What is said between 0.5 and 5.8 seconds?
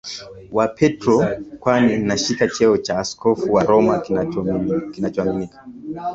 wa Petro kwani anashika cheo cha Askofu wa Roma kinachoaminika